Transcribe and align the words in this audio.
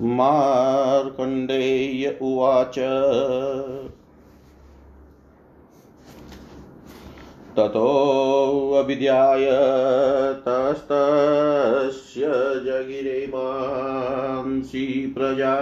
मार्कण्डेय 0.00 2.18
उवाच। 2.22 2.78
ततोऽविद्याय 7.56 9.46
तस्तस्य 10.48 12.24
जगिरे 12.64 13.26
मांसि 13.26 15.14
प्रजा। 15.18 15.56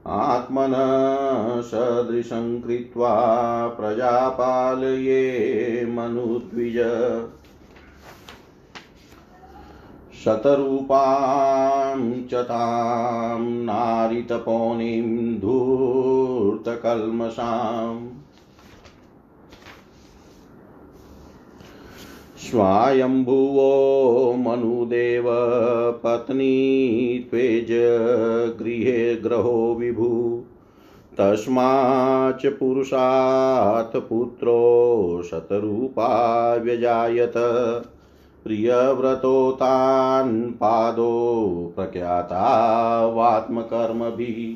आत्मन 0.06 0.72
सदृशं 1.64 2.60
कृत्वा 2.60 3.68
प्रजापालये 3.68 5.86
मनुद्विज। 5.86 6.76
शतरूपां 10.24 12.22
च 12.22 12.34
तां 12.34 13.40
नारितपोनिं 13.40 15.40
धूर्तकल्मषाम् 15.40 18.08
स्वायम्भुवो 22.50 24.34
मनुदेव 24.38 25.24
पत्नी 26.04 26.56
त्वेज 27.30 27.66
गृहे 28.58 29.14
ग्रहो 29.14 29.74
विभु। 29.74 30.42
तस्माच्च 31.18 32.46
पुरुषात् 32.46 33.96
पुत्रो 33.96 35.22
शतरूपा 35.30 36.54
व्यजायत। 36.54 37.32
प्रियव्रतो 38.44 39.52
तान् 39.52 40.50
पादो 40.50 41.72
प्रख्यातावात्मकर्मभिः 41.76 44.54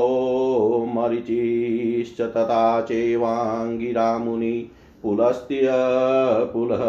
मरिचिश्च 0.95 2.21
तथा 2.21 2.81
चैवाङ्गिरामुनि 2.81 4.71
पुलस्त्य 5.03 5.69
पुलः 6.53 6.85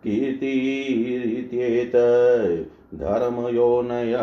कीर्तिरित्येत 0.04 1.96
धर्मयोनय 3.00 4.14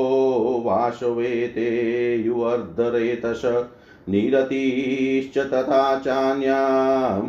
वाशवेते 0.66 2.16
युवर्धरेतश 2.16 3.42
निरतिश्च 4.08 5.52
तथा 5.52 5.98
चान्या 5.98 6.58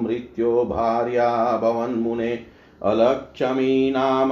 मृत्यो 0.01 0.65
भार्या 0.65 1.57
भवन्मुने 1.57 2.39
अलक्षमी 2.81 3.91
नाम 3.91 4.29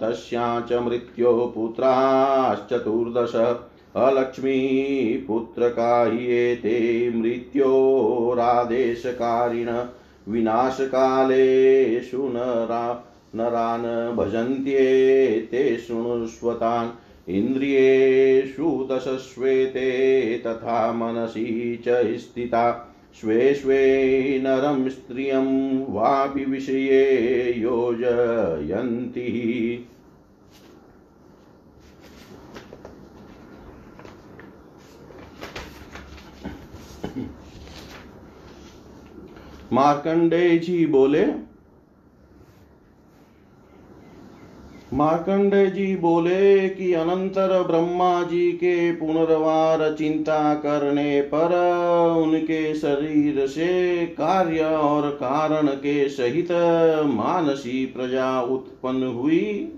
तस्या 0.00 0.60
च 0.60 0.72
मृत्यो 0.82 1.52
पुत्राश्चतुर्दश 1.54 3.32
पुत्रकाह्येते 5.28 7.10
मृत्योरादेशकारिण 7.14 9.68
विनाशकालेषु 10.28 12.28
नरा 12.28 13.13
नरान् 13.34 14.16
भजन्त्येते 14.16 15.78
शृणुष्वतान् 15.78 16.90
इन्द्रियेषु 17.30 18.88
दशस्वेते 18.90 19.90
तथा 20.38 20.92
मनसि 20.92 21.82
च 21.88 22.16
स्थिता। 22.18 22.90
स्वे 23.20 23.54
स्वे 23.54 24.40
नरं 24.42 24.88
स्त्रियं 24.88 25.46
वापि 25.92 26.44
विषये 26.44 27.52
योजयन्ति। 27.56 29.30
मार्कंडेय 39.72 40.58
जी 40.58 40.86
बोले 40.86 41.53
मार्कंडे 44.94 45.66
जी 45.66 45.96
बोले 45.96 46.68
कि 46.68 46.92
अनंतर 46.92 47.62
ब्रह्मा 47.62 48.22
जी 48.22 48.52
के 48.52 48.92
पुनर्वार 48.92 49.94
चिंता 49.94 50.54
करने 50.54 51.20
पर 51.20 51.54
उनके 52.22 52.74
शरीर 52.74 53.46
से 53.46 53.96
कार्य 54.06 54.64
और 54.64 55.10
कारण 55.10 55.66
के 55.66 56.08
सहित 56.08 56.52
मानसी 57.06 57.86
प्रजा 57.86 58.40
उत्पन्न 58.40 59.06
हुई। 59.06 59.72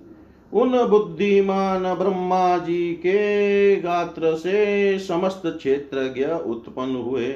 उन 0.52 0.86
बुद्धिमान 0.86 1.94
ब्रह्मा 1.94 2.58
जी 2.58 2.92
के 2.92 3.76
गात्र 3.76 4.34
से 4.34 4.98
समस्त 4.98 5.42
क्षेत्रज्ञ 5.46 6.24
उत्पन्न 6.24 6.96
हुए। 6.96 7.34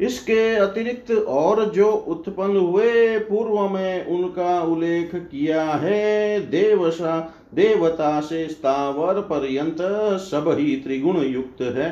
इसके 0.00 0.54
अतिरिक्त 0.54 1.10
और 1.10 1.64
जो 1.64 1.90
उत्पन्न 2.08 2.56
हुए 2.56 3.18
पूर्व 3.18 3.68
में 3.68 4.06
उनका 4.06 4.60
उल्लेख 4.62 5.14
किया 5.14 5.64
है 5.64 6.40
देवसा 6.40 7.18
देवता 7.54 8.20
से 8.20 8.46
स्थावर 8.48 9.20
पर्यंत 9.22 9.76
सब 10.22 10.54
ही 10.58 10.76
त्रिगुण 10.76 11.16
युक्त 11.18 11.62
है। 11.62 11.90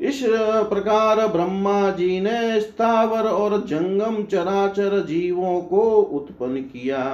इस 0.00 0.20
प्रकार 0.70 1.26
ब्रह्मा 1.26 1.90
जी 1.90 2.20
ने 2.20 2.60
स्थावर 2.60 3.28
और 3.28 3.60
जंगम 3.66 4.22
चराचर 4.22 4.98
जीवों 5.00 5.60
को 5.60 5.82
उत्पन्न 5.92 6.62
किया। 6.62 7.04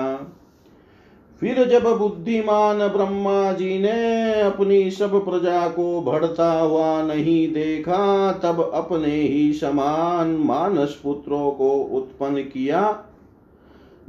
फिर 1.41 1.65
जब 1.65 1.99
बुद्धिमान 1.99 2.79
ब्रह्मा 2.79 3.53
जी 3.53 3.79
ने 3.79 4.41
अपनी 4.41 4.91
सब 4.91 5.25
प्रजा 5.25 5.69
को 5.69 6.01
बढ़ता 6.01 6.53
हुआ 6.53 7.03
नहीं 7.03 7.53
देखा, 7.53 8.33
तब 8.33 8.71
अपने 8.75 9.15
ही 9.15 9.53
समान 9.53 10.29
मानस 10.29 11.01
पुत्रों 11.03 11.51
को 11.51 11.71
उत्पन्न 11.71 12.43
किया। 12.43 13.05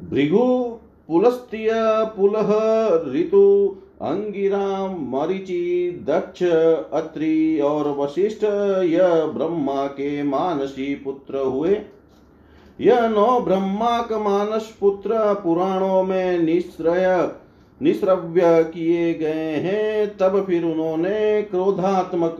भृगु, 0.09 0.79
पुलस्त्य, 1.07 1.69
पुलह, 2.17 2.49
ऋतु, 3.13 3.75
अंगिरा, 4.01 4.87
मरिचि, 4.87 6.05
दक्ष, 6.07 6.43
अत्रि 6.93 7.59
और 7.59 7.97
वशिष्ठ, 7.97 8.43
यह 8.83 9.25
ब्रह्मा 9.25 9.87
के 9.87 10.23
मानसी 10.23 10.95
पुत्र 10.95 11.37
हुए। 11.37 11.81
यह 12.81 13.07
नौ 13.07 13.39
ब्रह्मा 13.39 14.01
का 14.01 14.19
मानस 14.19 14.77
पुत्र 14.79 15.09
पुराणों 15.33 16.03
में 16.03 16.39
निश्रय, 16.39 17.31
निश्रव्य 17.81 18.63
किए 18.63 19.13
गए 19.13 19.55
हैं। 19.55 20.17
तब 20.17 20.45
फिर 20.45 20.63
उन्होंने 20.63 21.41
क्रोधात्मक 21.41 22.37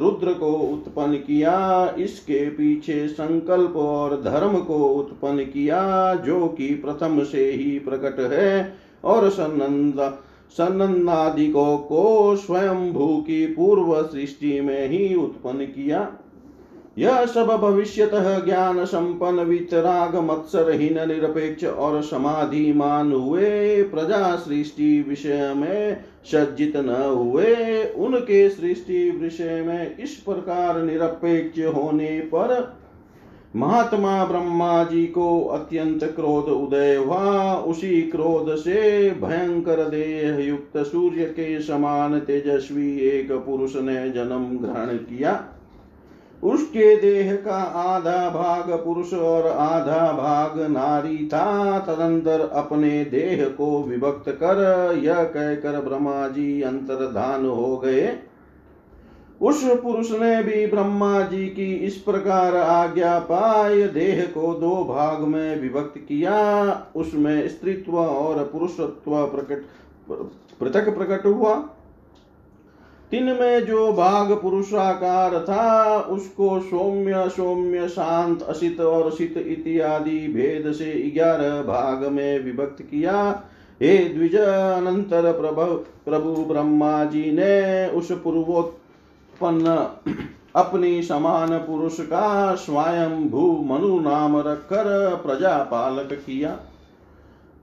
रुद्र 0.00 0.32
को 0.32 0.52
उत्पन्न 0.52 1.16
किया, 1.16 1.94
इसके 1.98 2.50
पीछे 2.50 3.08
संकल्प 3.08 3.76
और 3.76 4.22
धर्म 4.22 4.58
को 4.58 4.74
उत्पन्न 4.74 5.44
किया, 5.44 6.14
जो 6.14 6.48
कि 6.48 6.66
प्रथम 6.66 7.24
से 7.24 7.50
ही 7.50 7.78
प्रकट 7.78 8.32
है। 8.32 8.74
और 9.04 9.30
सनंद 9.30 10.18
सनंदादिकों 10.50 11.78
को 11.78 12.36
स्वयं 12.36 12.92
भू 12.92 13.16
की 13.16 13.46
पूर्व 13.46 14.02
सृष्टि 14.02 14.60
में 14.60 14.88
ही 14.88 15.14
उत्पन्न 15.14 15.64
किया। 15.64 16.12
यह 16.98 17.24
सब 17.26 17.46
भविष्यतः 17.46 18.44
ज्ञान 18.44 18.84
संपन्न 18.84 19.40
वितराग 19.40 20.16
मत्सरहीन 20.16 21.08
निरपेक्ष 21.08 21.64
और 21.64 22.02
समाधिमान 22.02 23.12
हुए 23.12 23.82
प्रजा 23.82 24.36
सृष्टि 24.36 25.04
विषय 25.08 25.54
में 25.56 26.04
सज्जित 26.24 26.76
न 26.76 26.88
हुए, 26.88 27.84
उनके 27.84 28.48
सृष्टि 28.50 29.10
विषय 29.10 29.62
में 29.66 29.96
इस 29.96 30.14
प्रकार 30.14 30.82
निरपेक्ष 30.82 31.74
होने 31.74 32.20
पर 32.20 32.76
महात्मा 33.56 34.24
ब्रह्मा 34.24 34.84
जी 34.84 35.06
को 35.06 35.40
अत्यंत 35.44 36.04
क्रोध 36.04 36.44
उदय 36.44 36.94
हुआ। 36.94 37.54
उसी 37.54 38.02
क्रोध 38.02 38.54
से 38.56 39.10
भयंकर 39.10 39.84
देह 39.88 40.48
युक्त 40.48 40.78
सूर्य 40.78 41.24
के 41.24 41.60
समान 41.60 42.20
तेजस्वी 42.20 42.98
एक 42.98 43.32
पुरुष 43.32 43.76
ने 43.76 44.10
जन्म 44.10 44.58
ग्रहण 44.58 44.96
किया। 44.96 45.52
उसके 46.42 46.96
देह 46.96 47.34
का 47.34 47.58
आधा 47.60 48.30
भाग 48.30 48.72
पुरुष 48.84 49.12
और 49.14 49.46
आधा 49.46 50.12
भाग 50.12 50.60
नारी 50.70 51.26
था। 51.26 51.78
तदंतर 51.78 52.40
अपने 52.40 53.04
देह 53.04 53.48
को 53.48 53.82
विभक्त 53.82 54.30
कर 54.30 54.98
यह 55.02 55.24
कहकर 55.24 55.80
ब्रह्मा 55.80 56.28
जी 56.28 56.62
अंतर्धान 56.62 57.46
हो 57.46 57.76
गए। 57.76 58.18
उस 59.40 59.64
पुरुष 59.64 60.10
ने 60.10 60.42
भी 60.42 60.66
ब्रह्मा 60.66 61.20
जी 61.20 61.46
की 61.46 61.74
इस 61.74 61.96
प्रकार 61.96 62.56
आज्ञा 62.56 63.18
पाय 63.18 63.82
देह 63.82 64.24
को 64.26 64.54
दो 64.54 64.84
भाग 64.84 65.20
में 65.20 65.60
विभक्त 65.60 65.98
किया। 65.98 66.86
उसमें 66.96 67.48
स्त्रीत्व 67.48 67.98
और 67.98 68.44
पुरुषत्व 68.44 69.26
प्रकट, 69.26 69.64
पृथक 70.60 70.94
प्रकट 70.94 71.26
हुआ। 71.26 71.54
तीन 73.10 73.24
में 73.24 73.66
जो 73.66 73.92
भाग 73.92 74.32
पुरुषाकार 74.32 75.38
था, 75.38 75.98
उसको 76.00 76.60
सौम्य 76.60 77.28
सौम्य 77.28 77.88
शांत, 77.88 78.42
असित 78.42 78.80
और 78.80 79.10
शीत 79.10 79.36
इत्यादि 79.36 80.18
भेद 80.28 80.72
से 80.72 80.92
ग्यारह 81.14 81.62
भाग 81.62 82.04
में 82.12 82.44
विभक्त 82.44 82.82
किया। 82.82 83.42
हे 83.80 83.98
द्विज 83.98 84.34
अनंतर 84.36 85.32
प्रभु 85.32 85.64
प्रभु 86.04 86.44
ब्रह्मा 86.44 87.04
जी 87.04 87.30
ने 87.32 87.88
उस 87.88 88.12
पूर्वोत्पन्न 88.12 89.76
अपनी 90.56 91.02
समान 91.02 91.58
पुरुष 91.58 92.00
का 92.00 92.54
स्वयं 92.54 93.28
भू 93.30 93.50
मनु 93.64 93.98
नाम 94.00 94.36
रखकर 94.38 94.86
प्रजा 95.16 95.58
पालक 95.58 96.12
किया। 96.12 96.56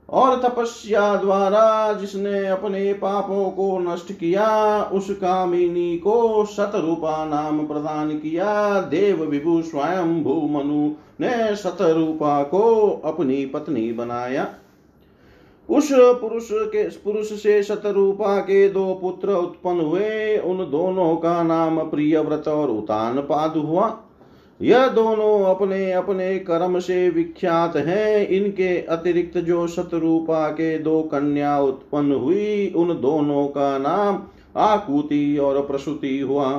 और 0.08 0.40
तपस्या 0.40 1.16
द्वारा 1.16 1.92
जिसने 1.92 2.46
अपने 2.46 2.92
पापों 2.92 3.50
को 3.50 3.78
नष्ट 3.78 4.12
किया, 4.12 4.82
उस 4.82 5.10
कामिनी 5.10 5.98
को 5.98 6.46
शतरूपा 6.46 7.24
नाम 7.24 7.66
प्रदान 7.66 8.10
किया। 8.10 8.80
देव 8.80 9.24
विभु 9.24 9.62
स्वयं 9.62 10.22
मनु 10.52 10.90
ने 11.20 11.56
शतरूपा 11.56 12.42
को 12.42 12.90
अपनी 13.04 13.46
पत्नी 13.46 13.92
बनाया। 13.92 14.54
उस 15.70 15.88
पुरुष 15.92 16.48
के, 16.52 16.88
पुरुष 16.88 17.32
से 17.32 17.62
शतरूपा 17.62 18.38
के 18.38 18.68
दो 18.68 18.98
पुत्र 19.00 19.32
उत्पन्न 19.32 19.80
हुए। 19.80 20.38
उन 20.38 20.70
दोनों 20.70 21.16
का 21.16 21.42
नाम 21.42 21.90
प्रियव्रत 21.90 22.48
और 22.48 22.70
उतान 22.70 23.18
पाद 23.18 23.56
हुआ। 23.56 24.03
यह 24.62 24.88
दोनों 24.88 25.54
अपने 25.54 25.92
अपने 25.92 26.38
कर्म 26.38 26.78
से 26.78 27.08
विख्यात 27.10 27.76
हैं। 27.76 28.28
इनके 28.28 28.80
अतिरिक्त 28.80 29.38
जो 29.38 29.66
शतरूपा 29.66 30.48
के 30.48 30.78
दो 30.78 31.02
कन्या 31.02 31.58
उत्पन्न 31.60 32.12
हुई, 32.12 32.72
उन 32.76 32.88
दोनों 33.00 33.46
का 33.46 33.78
नाम 33.78 34.22
आकुति 34.56 35.38
और 35.38 35.66
प्रसूति 35.66 36.18
हुआ। 36.18 36.50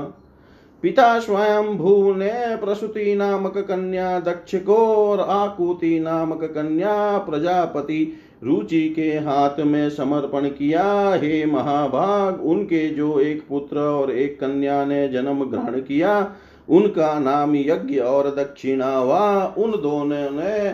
पिता 0.83 1.19
स्वयं 1.19 1.77
भू 1.77 2.13
ने 2.13 2.31
प्रसूति 2.35 3.15
नामक 3.15 3.57
कन्या, 3.57 4.19
दक्ष 4.19 4.55
को 4.55 4.75
और 4.75 5.19
आकुति 5.19 5.99
नामक 5.99 6.43
कन्या, 6.43 7.17
प्रजापति 7.17 8.17
रुचि 8.43 8.89
के 8.89 9.11
हाथ 9.11 9.59
में 9.59 9.89
समर्पण 9.89 10.47
किया। 10.47 11.13
हे 11.15 11.45
महाभाग, 11.45 12.45
उनके 12.45 12.89
जो 12.89 13.19
एक 13.19 13.43
पुत्र 13.49 13.79
और 13.79 14.11
एक 14.11 14.39
कन्या 14.39 14.85
ने 14.85 15.07
जन्म 15.07 15.43
ग्रहण 15.45 15.79
किया 15.79 16.35
उनका 16.69 17.19
नाम 17.19 17.55
यज्ञ 17.55 18.00
और 18.00 18.29
दक्षिणा 18.36 18.95
हुआ 18.95 19.45
उन 19.57 19.72
दोनों 19.72 20.31
ने 20.31 20.69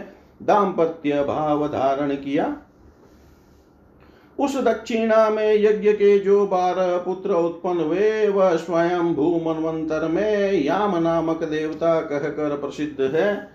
दाम्पत्य 0.45 1.23
भाव 1.23 1.67
धारण 1.67 2.15
किया। 2.15 2.55
उस 4.39 4.57
दक्षिणा 4.57 5.29
में 5.29 5.53
यज्ञ 5.53 5.91
के 5.91 6.19
जो 6.19 6.47
बारह 6.47 6.97
पुत्र 6.97 7.31
उत्पन्न 7.31 7.79
हुए, 7.79 8.27
वह 8.27 8.55
स्वयं 8.55 9.13
भू 9.13 9.41
मनवंतर 9.45 10.07
में 10.07 10.51
याम 10.51 10.97
नामक 10.97 11.43
देवता 11.43 12.01
कहकर 12.01 12.57
प्रसिद्ध 12.57 13.01
है। 13.15 13.51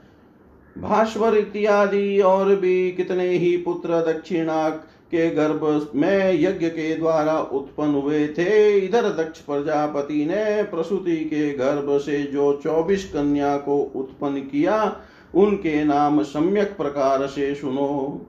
भास्वर 0.79 1.37
इत्यादि 1.37 2.21
और 2.21 2.55
भी 2.57 2.93
कितने 2.93 3.29
ही 3.29 3.57
पुत्र 3.57 3.89
दक्षिणा 3.89 4.69
के 5.11 5.31
गर्भ 5.31 5.91
में 5.95 6.41
यज्ञ 6.41 6.67
के 6.67 6.97
द्वारा 6.97 7.41
उत्पन्न 7.41 7.95
हुए 7.95 8.29
थे। 8.29 8.79
इधर 8.79 9.03
दक्ष 9.03 9.41
प्रजापति 9.41 10.27
ने 10.27 10.63
प्रसूति 10.63 11.17
के 11.17 11.53
गर्भ 11.53 11.99
से 11.99 12.23
जो 12.23 12.61
चौबीस 12.65 13.13
कन्या 13.13 13.57
को 13.57 13.79
उत्पन्न 13.79 14.41
किया, 14.41 15.01
उनके 15.35 15.85
नाम 15.85 16.23
सम्यक 16.23 16.77
प्रकार 16.77 17.27
से 17.27 17.55
सुनो। 17.55 18.27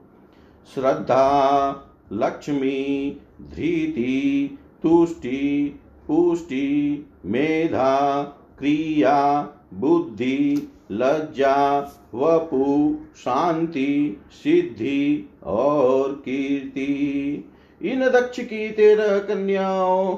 श्रद्धा, 0.74 1.24
लक्ष्मी, 2.12 3.20
धृति, 3.40 4.58
तुष्टि, 4.82 5.80
पुष्टि, 6.08 7.06
मेधा, 7.26 8.22
क्रिया, 8.58 9.48
बुद्धि 9.74 10.72
लज्जा, 10.92 11.78
वपु, 12.14 12.96
शांति, 13.16 14.20
सिद्धि 14.32 15.28
और 15.44 16.12
कीर्ति। 16.12 17.44
इन 17.82 18.00
दक्ष 18.00 18.40
की 18.40 18.70
तेरह 18.70 19.18
कन्याओं 19.18 20.14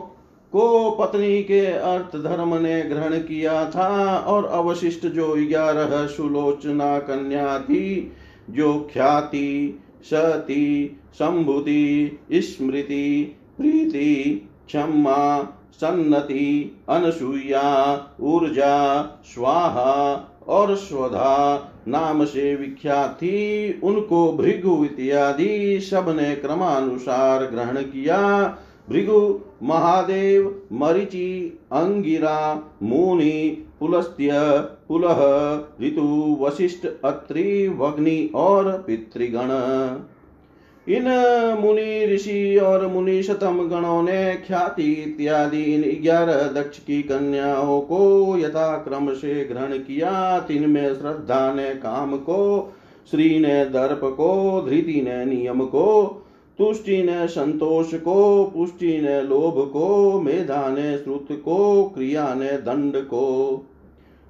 को 0.52 0.90
पत्नी 0.90 1.42
के 1.42 1.66
अर्थ 1.66 2.16
धर्म 2.16 2.54
ने 2.54 2.82
ग्रहण 2.82 3.18
किया 3.18 3.70
था 3.70 4.18
और 4.18 4.44
अवशिष्ट 4.44 5.06
जो 5.06 5.34
ग्यारह 5.34 6.06
सुलोचना 6.06 6.98
कन्या 6.98 7.58
थी, 7.58 8.12
जो 8.50 8.88
ख्याति, 8.92 9.80
सती, 10.04 11.00
संभुति, 11.14 12.18
स्मृति, 12.32 13.36
प्रीति, 13.58 14.48
क्षमा 14.66 15.56
सन्नति 15.72 16.76
अनसुईया 16.88 17.96
ऊर्जा, 18.20 19.02
स्वाहा 19.24 20.26
और 20.48 20.76
स्वधा, 20.76 21.72
नाम 21.88 22.24
से 22.24 22.56
विख्यात 22.56 23.14
थी 23.14 23.80
उनको 23.84 24.32
भृगु 24.32 24.84
इत्यादि 24.84 25.80
सबने 25.80 26.34
क्रमानुसार 26.34 27.44
ग्रहण 27.44 27.76
किया। 27.76 28.54
भृगु, 28.90 29.40
महादेव, 29.62 30.62
मरिचि, 30.72 31.58
अंगिरा, 31.72 32.62
मुनि, 32.82 33.66
पुलस्त्य, 33.80 34.30
पुलह, 34.88 35.18
ऋतु, 35.82 36.36
वशिष्ठ, 36.40 36.86
अत्रि, 37.04 37.68
वग्नि 37.68 38.30
और 38.34 38.84
पितृगण। 38.86 39.48
इन 40.90 41.04
मुनि 41.60 42.14
ऋषि 42.14 42.56
और 42.56 42.86
मुनि 42.86 43.22
शतम 43.22 43.68
गणों 43.68 44.02
ने 44.02 44.34
ख्याति 44.34 44.92
इत्यादि 44.92 45.62
इन 45.62 46.02
ग्यारह 46.02 46.42
दक्ष 46.42 46.78
की 46.78 47.02
कन्याओं 47.02 47.80
को 47.80 48.36
यथा 48.38 48.76
क्रम 48.76 49.14
से 49.14 49.44
ग्रहण 49.44 49.78
किया। 49.78 50.38
तीन 50.38 50.70
में 50.70 50.94
श्रद्धा 50.94 51.52
ने 51.54 51.70
काम 51.70 52.16
को, 52.16 52.72
श्री 53.10 53.38
ने 53.38 53.64
दर्प 53.64 54.00
को, 54.04 54.62
धृति 54.68 55.00
ने 55.04 55.24
नियम 55.24 55.64
को, 55.64 56.04
तुष्टि 56.58 57.02
ने 57.02 57.28
संतोष 57.28 57.94
को, 57.94 58.44
पुष्टि 58.44 59.00
ने 59.00 59.22
लोभ 59.22 59.70
को, 59.72 60.20
मेधा 60.20 60.68
ने 60.68 60.98
श्रुत 60.98 61.26
को, 61.32 61.84
क्रिया 61.94 62.34
ने 62.34 62.52
दंड 62.52 62.96
को। 62.96 63.64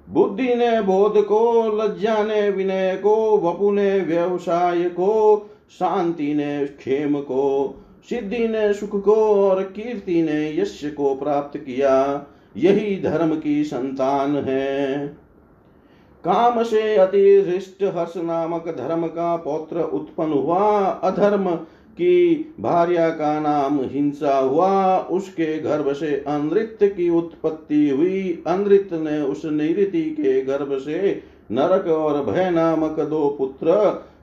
बुद्धि 0.09 0.55
ने 0.55 0.81
बोध 0.81 1.25
को, 1.25 1.63
लज्जा 1.77 2.23
ने 2.23 2.49
विनय 2.49 2.99
को, 3.03 3.37
वपु 3.37 3.71
ने 3.71 3.99
व्यवसाय 3.99 4.83
को 4.83 5.47
शांति 5.79 6.33
ने 6.33 6.65
क्षेम 6.65 7.19
को, 7.19 7.75
सिद्धि 8.09 8.47
ने 8.47 8.73
सुख 8.73 9.03
को 9.03 9.15
और 9.15 9.63
कीर्ति 9.63 10.23
ने 10.23 10.61
यश 10.61 10.81
को 10.97 11.15
प्राप्त 11.15 11.57
किया। 11.57 12.25
यही 12.57 13.01
धर्म 13.01 13.39
की 13.39 13.63
संतान 13.63 14.35
है। 14.35 15.07
काम 16.25 16.63
से 16.63 16.95
अतिरिष्ट 16.95 17.83
हर्ष 17.83 18.17
नामक 18.17 18.75
धर्म 18.77 19.07
का 19.07 19.35
पौत्र 19.35 19.79
उत्पन्न 19.79 20.33
हुआ। 20.33 20.81
अधर्म 20.81 21.55
की 21.91 22.35
भार्या 22.59 23.09
का 23.09 23.39
नाम 23.39 23.79
हिंसा 23.81 24.37
हुआ। 24.37 24.97
उसके 24.97 25.59
गर्भ 25.59 25.93
से 25.93 26.23
अनृत 26.27 26.77
की 26.83 27.09
उत्पत्ति 27.09 27.89
हुई। 27.89 28.43
अनृत 28.47 28.89
ने 28.93 29.21
उस 29.21 29.45
निरति 29.45 30.01
के 30.01 30.41
गर्भ 30.41 30.77
से 30.77 31.23
नरक 31.51 31.87
और 31.87 32.25
भय 32.25 32.49
नामक 32.49 32.99
दो 32.99 33.35
पुत्र 33.37 33.71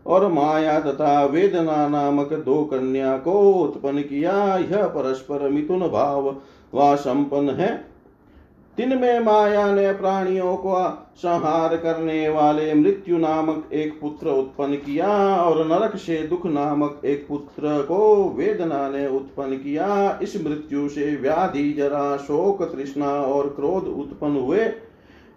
और 0.06 0.32
माया 0.32 0.80
तथा 0.80 1.24
वेदना 1.24 1.88
नामक 1.88 2.32
दो 2.32 2.64
कन्या 2.64 3.16
को 3.16 3.52
उत्पन्न 3.52 4.02
किया। 4.02 4.56
यह 4.56 4.82
परस्पर 4.82 5.48
मिथुन 5.48 5.80
भाव 5.80 6.36
व 6.74 6.96
संपन्न 6.96 7.50
है। 7.50 7.88
में 8.80 9.20
माया 9.20 9.72
ने 9.72 9.92
प्राणियों 9.92 10.56
को 10.56 10.98
संहार 11.16 11.76
करने 11.76 12.28
वाले 12.28 12.74
मृत्यु 12.74 13.18
नामक 13.18 13.68
एक 13.72 14.00
पुत्र 14.00 14.28
उत्पन्न 14.28 14.74
किया 14.74 15.36
और 15.36 15.66
नरक 15.66 15.96
से 15.96 16.26
दुख 16.26 16.46
नामक 16.46 17.00
एक 17.04 17.28
पुत्र 17.28 17.82
को 17.82 18.28
वेदना 18.36 18.88
ने 18.88 19.06
उत्पन्न 19.08 19.56
किया। 19.56 20.18
इस 20.22 20.44
मृत्यु 20.44 20.88
से 20.88 21.16
व्याधि, 21.16 21.72
जरा, 21.72 22.16
शोक, 22.16 22.62
तृष्णा 22.62 23.10
और 23.10 23.48
क्रोध 23.48 23.84
उत्पन्न 23.88 24.36
हुए। 24.36 24.72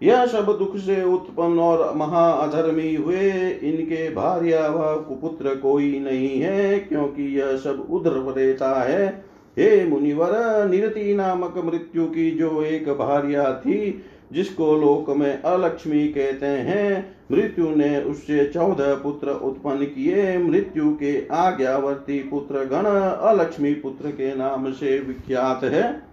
यह 0.02 0.26
सब 0.26 0.56
दुख 0.58 0.76
से 0.76 1.02
उत्पन्न 1.04 1.58
और 1.58 1.96
महा 1.96 2.30
अधर्मी 2.30 2.94
हुए। 2.94 3.30
इनके 3.62 4.14
भार्या 4.14 4.68
व 4.68 5.00
कुपुत्र 5.08 5.54
कोई 5.54 6.00
नहीं 6.00 6.40
है, 6.40 6.78
क्योंकि 6.78 7.40
यह 7.40 7.56
सब 7.56 7.86
उधर 7.90 8.10
रहता 8.10 8.82
है। 8.82 9.24
हे 9.58 9.84
मुनिवर, 9.86 10.68
निरति 10.70 11.14
नामक 11.14 11.54
मृत्यु 11.64 12.06
की 12.06 12.30
जो 12.30 12.62
एक 12.62 12.88
भार्या 12.88 13.52
थी, 13.52 14.04
जिसको 14.32 14.76
लोक 14.76 15.10
में 15.10 15.42
अलक्ष्मी 15.42 16.08
कहते 16.08 16.46
हैं, 16.46 17.16
मृत्यु 17.32 17.68
ने 17.68 18.00
उससे 18.00 18.44
चौदह 18.44 18.94
पुत्र 18.94 19.30
उत्पन्न 19.30 19.84
किए। 19.84 20.38
मृत्यु 20.38 20.90
के 20.94 21.26
आज्ञावर्ती 21.32 22.18
पुत्र 22.18 22.54
गण 22.54 22.84
अलक्ष्मी 23.28 23.74
पुत्र 23.74 24.08
के 24.08 24.34
नाम 24.36 24.72
से 24.72 24.98
विख्यात 24.98 25.64
है। 25.64 26.11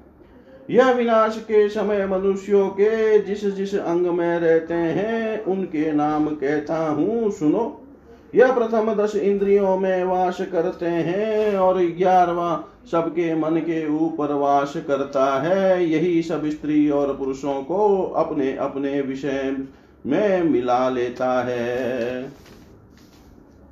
यह 0.69 0.91
विनाश 0.91 1.37
के 1.37 1.69
समय 1.69 2.07
मनुष्यों 2.07 2.69
के 2.69 3.19
जिस 3.19 3.45
जिस 3.45 3.75
अंग 3.75 4.07
में 4.07 4.39
रहते 4.39 4.73
हैं, 4.73 5.43
उनके 5.43 5.91
नाम 5.91 6.27
कहता 6.27 6.77
हूँ, 6.77 7.31
सुनो। 7.31 7.81
यह 8.35 8.51
प्रथम 8.51 8.93
दस 8.93 9.15
इंद्रियों 9.15 9.77
में 9.77 10.03
वास 10.03 10.37
करते 10.41 10.85
हैं 10.85 11.57
और 11.57 11.77
ग्यारहवा 11.77 12.63
सबके 12.91 13.35
मन 13.35 13.49
के 13.49 13.87
ऊपर 13.89 14.33
वास 14.33 14.73
करता 14.77 15.41
है। 15.41 15.89
यही 15.89 16.21
सब 16.21 16.49
स्त्री 16.49 16.89
और 16.89 17.15
पुरुषों 17.17 17.63
को 17.63 18.03
अपने 18.03 18.57
अपने 18.57 19.01
विषय 19.01 19.57
में 20.05 20.43
मिला 20.43 20.89
लेता 20.89 21.43
है। 21.43 22.21